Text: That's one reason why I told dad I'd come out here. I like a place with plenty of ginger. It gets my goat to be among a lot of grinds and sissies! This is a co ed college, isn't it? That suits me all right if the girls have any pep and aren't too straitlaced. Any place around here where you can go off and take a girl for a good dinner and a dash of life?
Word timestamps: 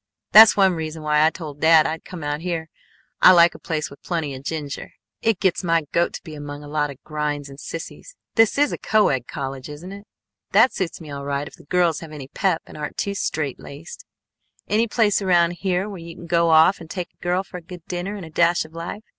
That's 0.31 0.57
one 0.57 0.73
reason 0.73 1.03
why 1.03 1.23
I 1.27 1.29
told 1.29 1.59
dad 1.61 1.85
I'd 1.85 2.03
come 2.03 2.23
out 2.23 2.39
here. 2.41 2.69
I 3.21 3.31
like 3.33 3.53
a 3.53 3.59
place 3.59 3.91
with 3.91 4.01
plenty 4.01 4.33
of 4.33 4.41
ginger. 4.43 4.93
It 5.21 5.39
gets 5.39 5.63
my 5.63 5.83
goat 5.91 6.13
to 6.13 6.23
be 6.23 6.33
among 6.33 6.63
a 6.63 6.67
lot 6.67 6.89
of 6.89 6.99
grinds 7.03 7.49
and 7.49 7.59
sissies! 7.59 8.15
This 8.33 8.57
is 8.57 8.71
a 8.71 8.79
co 8.79 9.09
ed 9.09 9.27
college, 9.27 9.69
isn't 9.69 9.91
it? 9.91 10.07
That 10.53 10.73
suits 10.73 10.99
me 11.01 11.11
all 11.11 11.23
right 11.25 11.47
if 11.47 11.53
the 11.53 11.65
girls 11.65 11.99
have 11.99 12.11
any 12.11 12.29
pep 12.29 12.63
and 12.65 12.77
aren't 12.77 12.97
too 12.97 13.13
straitlaced. 13.13 14.03
Any 14.67 14.87
place 14.87 15.21
around 15.21 15.51
here 15.61 15.87
where 15.87 15.99
you 15.99 16.15
can 16.15 16.25
go 16.25 16.49
off 16.49 16.81
and 16.81 16.89
take 16.89 17.09
a 17.13 17.23
girl 17.23 17.43
for 17.43 17.57
a 17.57 17.61
good 17.61 17.85
dinner 17.85 18.15
and 18.15 18.25
a 18.25 18.31
dash 18.31 18.65
of 18.65 18.73
life? 18.73 19.03